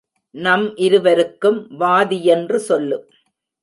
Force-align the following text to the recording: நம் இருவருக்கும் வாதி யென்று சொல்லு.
நம் 0.35 0.65
இருவருக்கும் 0.75 1.59
வாதி 1.77 2.19
யென்று 2.21 2.59
சொல்லு. 2.59 2.97